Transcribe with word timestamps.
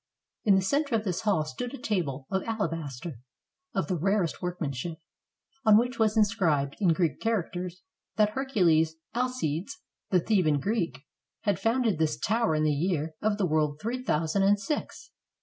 In 0.45 0.55
the 0.55 0.63
center 0.63 0.95
of 0.95 1.03
this 1.03 1.21
hall 1.21 1.45
stood 1.45 1.75
a 1.75 1.77
table 1.77 2.25
of 2.31 2.41
alabaster, 2.45 3.19
of 3.75 3.85
the 3.87 3.95
rarest 3.99 4.41
workmanship, 4.41 4.97
on 5.63 5.77
which 5.77 5.99
was 5.99 6.17
inscribed, 6.17 6.75
in 6.79 6.87
Greek 6.87 7.19
characters, 7.21 7.83
that 8.15 8.29
Hercules 8.31 8.95
Alcides, 9.13 9.77
the 10.09 10.19
Theban 10.19 10.59
Greek, 10.59 11.01
had 11.41 11.59
founded 11.59 11.99
this 11.99 12.17
tower 12.17 12.55
in 12.55 12.63
the 12.63 12.71
year 12.73 13.13
of 13.21 13.37
the 13.37 13.45
world 13.45 13.79
three 13.79 14.03
thousand 14.03 14.41
and 14.41 14.59
six. 14.59 15.11